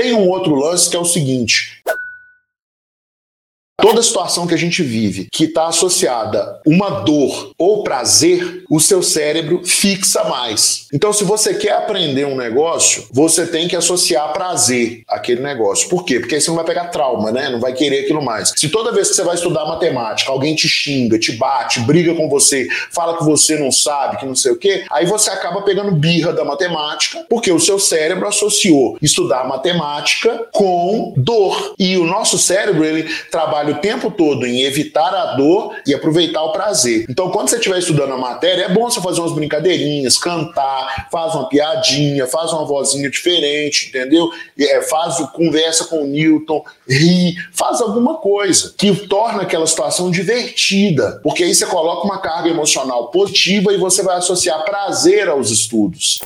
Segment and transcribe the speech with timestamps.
[0.00, 1.79] Tem um outro lance que é o seguinte:
[3.80, 9.02] Toda situação que a gente vive que está associada uma dor ou prazer, o seu
[9.02, 10.86] cérebro fixa mais.
[10.92, 15.88] Então, se você quer aprender um negócio, você tem que associar prazer àquele negócio.
[15.88, 16.20] Por quê?
[16.20, 17.48] Porque aí você não vai pegar trauma, né?
[17.48, 18.52] Não vai querer aquilo mais.
[18.56, 22.28] Se toda vez que você vai estudar matemática, alguém te xinga, te bate, briga com
[22.28, 25.92] você, fala que você não sabe, que não sei o quê, aí você acaba pegando
[25.92, 31.74] birra da matemática, porque o seu cérebro associou estudar matemática com dor.
[31.78, 36.42] E o nosso cérebro, ele trabalha o tempo todo em evitar a dor e aproveitar
[36.42, 37.06] o prazer.
[37.08, 41.34] Então, quando você estiver estudando a matéria, é bom você fazer umas brincadeirinhas, cantar, faz
[41.34, 44.28] uma piadinha, faz uma vozinha diferente, entendeu?
[44.58, 51.20] É, faz conversa com o Newton, ri, faz alguma coisa que torna aquela situação divertida,
[51.22, 56.20] porque aí você coloca uma carga emocional positiva e você vai associar prazer aos estudos.